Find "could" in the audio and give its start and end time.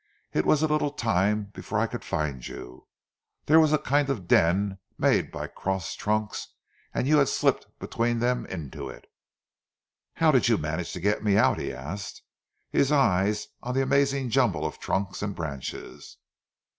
1.85-2.03